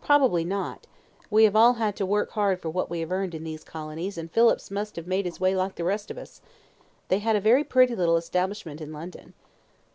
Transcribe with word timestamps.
"Probably 0.00 0.46
not; 0.46 0.86
we 1.28 1.44
have 1.44 1.54
all 1.54 1.74
had 1.74 1.94
to 1.96 2.06
work 2.06 2.30
hard 2.30 2.58
for 2.58 2.70
what 2.70 2.88
we 2.88 3.00
have 3.00 3.12
earned 3.12 3.34
in 3.34 3.44
these 3.44 3.62
colonies 3.62 4.16
and 4.16 4.32
Phillips 4.32 4.70
must 4.70 4.96
have 4.96 5.06
made 5.06 5.26
his 5.26 5.40
way 5.40 5.54
like 5.54 5.74
the 5.74 5.84
rest 5.84 6.10
of 6.10 6.16
us. 6.16 6.40
They 7.08 7.18
had 7.18 7.36
a 7.36 7.40
very 7.42 7.64
pretty 7.64 7.94
little 7.94 8.16
establishment 8.16 8.80
in 8.80 8.94
London." 8.94 9.34